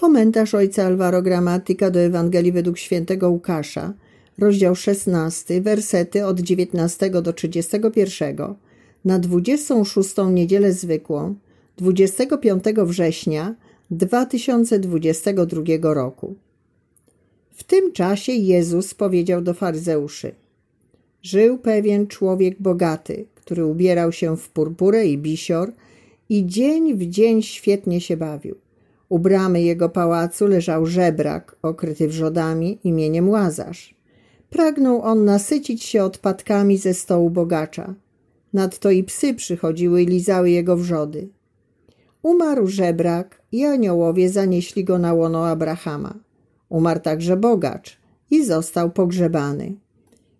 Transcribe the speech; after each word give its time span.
Komentarz 0.00 0.54
ojca 0.54 0.84
Alvaro 0.84 1.22
Gramatyka 1.22 1.90
do 1.90 2.00
Ewangelii 2.00 2.52
według 2.52 2.78
świętego 2.78 3.30
Łukasza, 3.30 3.94
rozdział 4.38 4.74
16, 4.74 5.60
wersety 5.60 6.26
od 6.26 6.40
19 6.40 7.10
do 7.10 7.32
31, 7.32 8.36
na 9.04 9.18
26. 9.18 10.14
niedzielę 10.32 10.72
zwykłą, 10.72 11.34
25 11.76 12.64
września 12.76 13.54
2022 13.90 15.62
roku. 15.94 16.34
W 17.52 17.64
tym 17.64 17.92
czasie 17.92 18.32
Jezus 18.32 18.94
powiedział 18.94 19.42
do 19.42 19.54
faryzeuszy: 19.54 20.32
Żył 21.22 21.58
pewien 21.58 22.06
człowiek 22.06 22.62
bogaty, 22.62 23.24
który 23.34 23.64
ubierał 23.64 24.12
się 24.12 24.36
w 24.36 24.48
purpurę 24.48 25.06
i 25.06 25.18
bisior 25.18 25.72
i 26.28 26.46
dzień 26.46 26.94
w 26.94 27.06
dzień 27.06 27.42
świetnie 27.42 28.00
się 28.00 28.16
bawił. 28.16 28.69
U 29.10 29.18
bramy 29.18 29.62
jego 29.62 29.88
pałacu 29.88 30.46
leżał 30.46 30.86
żebrak 30.86 31.56
okryty 31.62 32.08
wrzodami 32.08 32.78
imieniem 32.84 33.28
Łazarz. 33.28 33.94
Pragnął 34.50 35.02
on 35.02 35.24
nasycić 35.24 35.82
się 35.84 36.04
odpadkami 36.04 36.78
ze 36.78 36.94
stołu 36.94 37.30
bogacza. 37.30 37.94
Nadto 38.52 38.90
i 38.90 39.04
psy 39.04 39.34
przychodziły 39.34 40.02
i 40.02 40.06
lizały 40.06 40.50
jego 40.50 40.76
wrzody. 40.76 41.28
Umarł 42.22 42.66
żebrak 42.66 43.42
i 43.52 43.64
aniołowie 43.64 44.30
zanieśli 44.30 44.84
go 44.84 44.98
na 44.98 45.14
łono 45.14 45.46
Abrahama. 45.46 46.14
Umarł 46.68 47.00
także 47.00 47.36
bogacz 47.36 48.00
i 48.30 48.44
został 48.44 48.90
pogrzebany. 48.90 49.74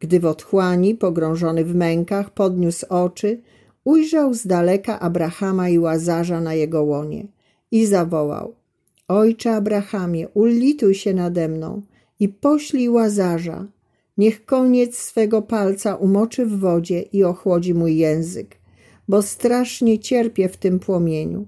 Gdy 0.00 0.20
w 0.20 0.26
otchłani, 0.26 0.94
pogrążony 0.94 1.64
w 1.64 1.74
mękach, 1.74 2.30
podniósł 2.30 2.86
oczy, 2.88 3.40
ujrzał 3.84 4.34
z 4.34 4.46
daleka 4.46 5.00
Abrahama 5.00 5.68
i 5.68 5.78
Łazarza 5.78 6.40
na 6.40 6.54
jego 6.54 6.82
łonie 6.82 7.34
i 7.74 7.86
zawołał: 7.86 8.54
Ojcze 9.08 9.54
Abrahamie, 9.54 10.28
ulituj 10.28 10.94
się 10.94 11.14
nade 11.14 11.48
mną 11.48 11.82
i 12.20 12.28
poślij 12.28 12.88
Łazarza. 12.88 13.66
Niech 14.18 14.44
koniec 14.44 14.98
swego 14.98 15.42
palca 15.42 15.94
umoczy 15.94 16.46
w 16.46 16.58
wodzie 16.58 17.02
i 17.02 17.24
ochłodzi 17.24 17.74
mój 17.74 17.96
język, 17.96 18.56
bo 19.08 19.22
strasznie 19.22 19.98
cierpię 19.98 20.48
w 20.48 20.56
tym 20.56 20.80
płomieniu. 20.80 21.46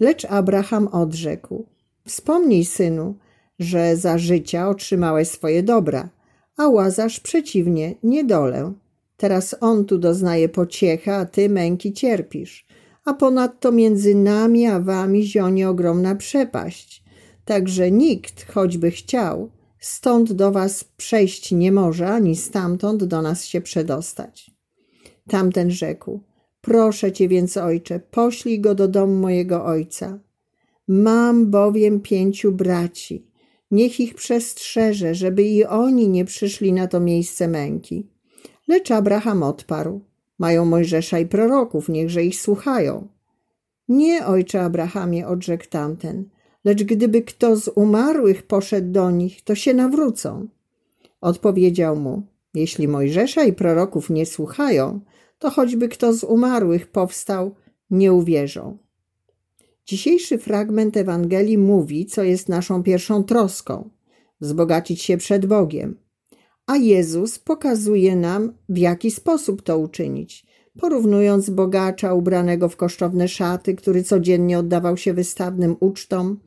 Lecz 0.00 0.24
Abraham 0.24 0.88
odrzekł: 0.88 1.64
Wspomnij, 2.04 2.64
synu, 2.64 3.14
że 3.58 3.96
za 3.96 4.18
życia 4.18 4.68
otrzymałeś 4.68 5.28
swoje 5.28 5.62
dobra, 5.62 6.08
a 6.56 6.68
Łazarz 6.68 7.20
przeciwnie, 7.20 7.94
niedolę. 8.02 8.72
Teraz 9.16 9.56
on 9.60 9.84
tu 9.84 9.98
doznaje 9.98 10.48
pociechy, 10.48 11.12
a 11.12 11.24
ty 11.24 11.48
męki 11.48 11.92
cierpisz. 11.92 12.65
A 13.06 13.14
ponadto 13.14 13.72
między 13.72 14.14
nami 14.14 14.66
a 14.66 14.80
wami 14.80 15.22
zionie 15.22 15.68
ogromna 15.68 16.14
przepaść. 16.14 17.04
Także 17.44 17.90
nikt, 17.90 18.52
choćby 18.52 18.90
chciał, 18.90 19.50
stąd 19.78 20.32
do 20.32 20.52
was 20.52 20.84
przejść 20.84 21.52
nie 21.52 21.72
może, 21.72 22.08
ani 22.08 22.36
stamtąd 22.36 23.04
do 23.04 23.22
nas 23.22 23.44
się 23.44 23.60
przedostać. 23.60 24.50
Tamten 25.28 25.70
rzekł, 25.70 26.20
proszę 26.60 27.12
cię 27.12 27.28
więc, 27.28 27.56
ojcze, 27.56 28.00
poślij 28.00 28.60
go 28.60 28.74
do 28.74 28.88
domu 28.88 29.14
mojego 29.14 29.64
ojca. 29.64 30.18
Mam 30.88 31.50
bowiem 31.50 32.00
pięciu 32.00 32.52
braci. 32.52 33.26
Niech 33.70 34.00
ich 34.00 34.14
przestrzeże, 34.14 35.14
żeby 35.14 35.42
i 35.42 35.64
oni 35.64 36.08
nie 36.08 36.24
przyszli 36.24 36.72
na 36.72 36.86
to 36.86 37.00
miejsce 37.00 37.48
męki. 37.48 38.06
Lecz 38.68 38.90
Abraham 38.90 39.42
odparł, 39.42 40.00
mają 40.38 40.64
Mojżesza 40.64 41.18
i 41.18 41.26
proroków, 41.26 41.88
niechże 41.88 42.24
ich 42.24 42.40
słuchają. 42.40 43.08
Nie, 43.88 44.26
ojcze 44.26 44.62
Abrahamie, 44.62 45.26
odrzekł 45.26 45.64
tamten, 45.70 46.28
lecz 46.64 46.82
gdyby 46.82 47.22
kto 47.22 47.56
z 47.56 47.68
umarłych 47.68 48.42
poszedł 48.42 48.92
do 48.92 49.10
nich, 49.10 49.44
to 49.44 49.54
się 49.54 49.74
nawrócą. 49.74 50.48
Odpowiedział 51.20 51.96
mu, 51.96 52.22
jeśli 52.54 52.88
Mojżesza 52.88 53.44
i 53.44 53.52
proroków 53.52 54.10
nie 54.10 54.26
słuchają, 54.26 55.00
to 55.38 55.50
choćby 55.50 55.88
kto 55.88 56.12
z 56.12 56.24
umarłych 56.24 56.86
powstał, 56.86 57.54
nie 57.90 58.12
uwierzą. 58.12 58.78
Dzisiejszy 59.86 60.38
fragment 60.38 60.96
Ewangelii 60.96 61.58
mówi, 61.58 62.06
co 62.06 62.22
jest 62.22 62.48
naszą 62.48 62.82
pierwszą 62.82 63.24
troską 63.24 63.90
wzbogacić 64.40 65.02
się 65.02 65.16
przed 65.16 65.46
Bogiem. 65.46 66.05
A 66.66 66.76
Jezus 66.76 67.38
pokazuje 67.38 68.16
nam, 68.16 68.52
w 68.68 68.78
jaki 68.78 69.10
sposób 69.10 69.62
to 69.62 69.78
uczynić, 69.78 70.46
porównując 70.80 71.50
bogacza 71.50 72.14
ubranego 72.14 72.68
w 72.68 72.76
kosztowne 72.76 73.28
szaty, 73.28 73.74
który 73.74 74.02
codziennie 74.02 74.58
oddawał 74.58 74.96
się 74.96 75.12
wystawnym 75.12 75.76
ucztom, 75.80 76.40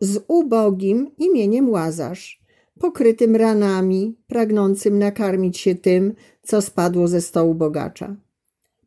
z 0.00 0.24
ubogim 0.28 1.10
imieniem 1.18 1.70
Łazarz, 1.70 2.42
pokrytym 2.78 3.36
ranami, 3.36 4.16
pragnącym 4.26 4.98
nakarmić 4.98 5.58
się 5.58 5.74
tym, 5.74 6.14
co 6.42 6.62
spadło 6.62 7.08
ze 7.08 7.20
stołu 7.20 7.54
bogacza. 7.54 8.16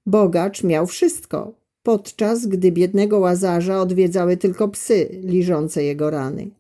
Bogacz 0.06 0.64
miał 0.64 0.88
wszystko, 0.88 1.54
podczas 1.84 2.48
gdy 2.48 2.72
biednego 2.72 3.20
Łazarza 3.20 3.82
odwiedzały 3.82 4.38
tylko 4.38 4.68
psy 4.68 5.10
liżące 5.24 5.84
jego 5.84 6.10
rany. 6.10 6.52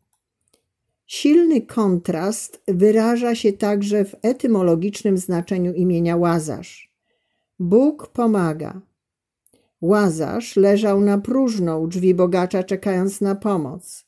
Silny 1.06 1.62
kontrast 1.62 2.62
wyraża 2.68 3.36
się 3.36 3.53
także 3.53 4.06
w 4.06 4.16
etymologicznym 4.22 5.18
znaczeniu 5.18 5.74
imienia 5.74 6.18
Łazarz. 6.18 6.94
Bóg 7.59 8.08
pomaga. 8.08 8.81
Łazarz 9.81 10.56
leżał 10.56 11.02
na 11.02 11.18
próżno 11.18 11.80
u 11.80 11.88
drzwi 11.88 12.13
bogacza, 12.13 12.63
czekając 12.63 13.22
na 13.22 13.36
pomoc. 13.36 14.06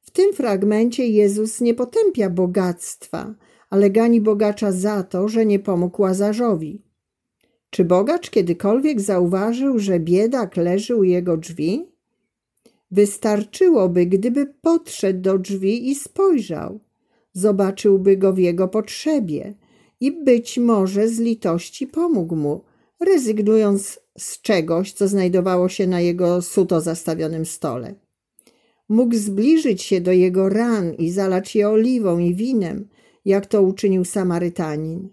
W 0.00 0.10
tym 0.10 0.32
fragmencie 0.32 1.06
Jezus 1.06 1.60
nie 1.60 1.74
potępia 1.74 2.30
bogactwa, 2.30 3.34
ale 3.70 3.90
gani 3.90 4.20
bogacza 4.20 4.72
za 4.72 5.02
to, 5.02 5.28
że 5.28 5.46
nie 5.46 5.58
pomógł 5.58 6.02
Łazarzowi. 6.02 6.82
Czy 7.70 7.84
bogacz 7.84 8.30
kiedykolwiek 8.30 9.00
zauważył, 9.00 9.78
że 9.78 10.00
biedak 10.00 10.56
leży 10.56 10.96
u 10.96 11.04
jego 11.04 11.36
drzwi? 11.36 11.95
Wystarczyłoby, 12.90 14.06
gdyby 14.06 14.46
podszedł 14.46 15.20
do 15.20 15.38
drzwi 15.38 15.90
i 15.90 15.94
spojrzał. 15.94 16.80
Zobaczyłby 17.32 18.16
go 18.16 18.32
w 18.32 18.38
jego 18.38 18.68
potrzebie 18.68 19.54
i 20.00 20.12
być 20.24 20.58
może 20.58 21.08
z 21.08 21.18
litości 21.18 21.86
pomógł 21.86 22.36
mu, 22.36 22.64
rezygnując 23.00 24.00
z 24.18 24.40
czegoś, 24.40 24.92
co 24.92 25.08
znajdowało 25.08 25.68
się 25.68 25.86
na 25.86 26.00
jego 26.00 26.42
suto 26.42 26.80
zastawionym 26.80 27.46
stole. 27.46 27.94
Mógł 28.88 29.14
zbliżyć 29.14 29.82
się 29.82 30.00
do 30.00 30.12
jego 30.12 30.48
ran 30.48 30.94
i 30.94 31.10
zalać 31.10 31.56
je 31.56 31.68
oliwą 31.68 32.18
i 32.18 32.34
winem, 32.34 32.88
jak 33.24 33.46
to 33.46 33.62
uczynił 33.62 34.04
Samarytanin. 34.04 35.08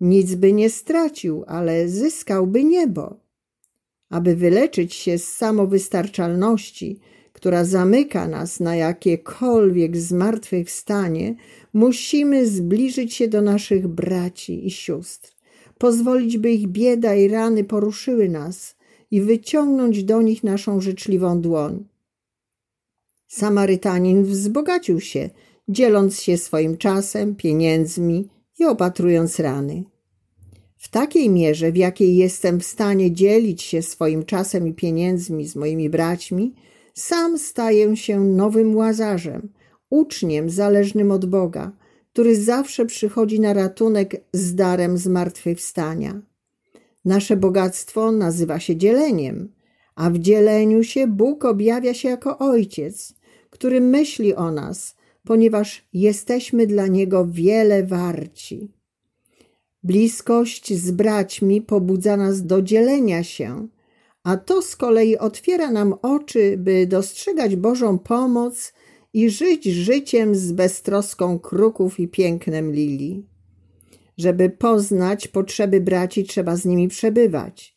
Nic 0.00 0.34
by 0.34 0.52
nie 0.52 0.70
stracił, 0.70 1.44
ale 1.46 1.88
zyskałby 1.88 2.64
niebo. 2.64 3.20
Aby 4.10 4.36
wyleczyć 4.36 4.94
się 4.94 5.18
z 5.18 5.24
samowystarczalności, 5.28 6.98
która 7.32 7.64
zamyka 7.64 8.28
nas 8.28 8.60
na 8.60 8.76
jakiekolwiek 8.76 9.96
zmartwychwstanie, 9.96 11.34
musimy 11.72 12.46
zbliżyć 12.46 13.14
się 13.14 13.28
do 13.28 13.42
naszych 13.42 13.88
braci 13.88 14.66
i 14.66 14.70
sióstr, 14.70 15.32
pozwolić, 15.78 16.38
by 16.38 16.50
ich 16.50 16.68
bieda 16.68 17.14
i 17.14 17.28
rany 17.28 17.64
poruszyły 17.64 18.28
nas 18.28 18.76
i 19.10 19.22
wyciągnąć 19.22 20.04
do 20.04 20.22
nich 20.22 20.44
naszą 20.44 20.80
życzliwą 20.80 21.40
dłoń. 21.40 21.84
Samarytanin 23.28 24.24
wzbogacił 24.24 25.00
się, 25.00 25.30
dzieląc 25.68 26.20
się 26.20 26.38
swoim 26.38 26.76
czasem, 26.76 27.34
pieniędzmi 27.34 28.28
i 28.58 28.64
opatrując 28.64 29.40
rany. 29.40 29.84
W 30.80 30.88
takiej 30.88 31.30
mierze, 31.30 31.72
w 31.72 31.76
jakiej 31.76 32.16
jestem 32.16 32.60
w 32.60 32.64
stanie 32.64 33.12
dzielić 33.12 33.62
się 33.62 33.82
swoim 33.82 34.24
czasem 34.24 34.68
i 34.68 34.72
pieniędzmi 34.72 35.46
z 35.46 35.56
moimi 35.56 35.90
braćmi, 35.90 36.54
sam 36.94 37.38
staję 37.38 37.96
się 37.96 38.20
nowym 38.20 38.76
łazarzem, 38.76 39.52
uczniem 39.90 40.50
zależnym 40.50 41.10
od 41.10 41.26
Boga, 41.26 41.72
który 42.12 42.40
zawsze 42.40 42.86
przychodzi 42.86 43.40
na 43.40 43.52
ratunek 43.52 44.24
z 44.32 44.54
darem 44.54 44.98
zmartwychwstania. 44.98 46.22
Nasze 47.04 47.36
bogactwo 47.36 48.12
nazywa 48.12 48.60
się 48.60 48.76
dzieleniem, 48.76 49.52
a 49.94 50.10
w 50.10 50.18
dzieleniu 50.18 50.82
się 50.82 51.06
Bóg 51.06 51.44
objawia 51.44 51.94
się 51.94 52.08
jako 52.08 52.38
Ojciec, 52.38 53.14
który 53.50 53.80
myśli 53.80 54.34
o 54.34 54.50
nas, 54.50 54.96
ponieważ 55.24 55.88
jesteśmy 55.92 56.66
dla 56.66 56.86
Niego 56.86 57.26
wiele 57.26 57.86
warci. 57.86 58.79
Bliskość 59.82 60.74
z 60.74 60.90
braćmi 60.90 61.62
pobudza 61.62 62.16
nas 62.16 62.46
do 62.46 62.62
dzielenia 62.62 63.22
się, 63.22 63.68
a 64.24 64.36
to 64.36 64.62
z 64.62 64.76
kolei 64.76 65.18
otwiera 65.18 65.70
nam 65.70 65.94
oczy, 66.02 66.56
by 66.58 66.86
dostrzegać 66.86 67.56
Bożą 67.56 67.98
pomoc 67.98 68.72
i 69.12 69.30
żyć 69.30 69.64
życiem 69.64 70.34
z 70.34 70.52
beztroską 70.52 71.38
kruków 71.38 72.00
i 72.00 72.08
pięknem 72.08 72.72
lilii. 72.72 73.26
Żeby 74.18 74.50
poznać 74.50 75.28
potrzeby 75.28 75.80
braci, 75.80 76.24
trzeba 76.24 76.56
z 76.56 76.64
nimi 76.64 76.88
przebywać. 76.88 77.76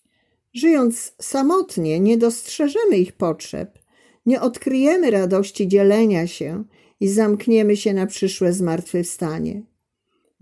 Żyjąc 0.54 1.14
samotnie, 1.22 2.00
nie 2.00 2.18
dostrzeżemy 2.18 2.98
ich 2.98 3.12
potrzeb, 3.12 3.80
nie 4.26 4.42
odkryjemy 4.42 5.12
radości 5.12 5.68
dzielenia 5.68 6.28
się 6.28 6.64
i 7.00 7.08
zamkniemy 7.08 7.78
się 7.78 7.94
na 7.94 8.08
przyszłe 8.08 8.54
zmartwychwstanie. 8.54 9.73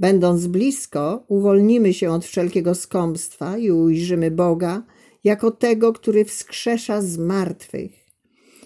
Będąc 0.01 0.47
blisko, 0.47 1.23
uwolnimy 1.27 1.93
się 1.93 2.11
od 2.11 2.25
wszelkiego 2.25 2.75
skąpstwa 2.75 3.57
i 3.57 3.71
ujrzymy 3.71 4.31
Boga 4.31 4.83
jako 5.23 5.51
tego, 5.51 5.93
który 5.93 6.25
wskrzesza 6.25 7.01
z 7.01 7.17
martwych. 7.17 7.91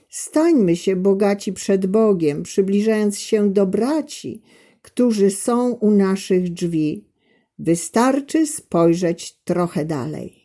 Stańmy 0.10 0.76
się 0.76 0.96
bogaci 0.96 1.54
przed 1.54 1.86
Bogiem, 1.86 2.44
przybliżając 2.44 3.20
się 3.20 3.54
do 3.54 3.66
braci, 3.68 4.42
którzy 4.82 5.32
są 5.32 5.72
u 5.72 5.92
naszych 5.92 6.54
drzwi. 6.54 7.08
Wystarczy 7.60 8.48
spojrzeć 8.48 9.40
trochę 9.44 9.86
dalej. 9.86 10.45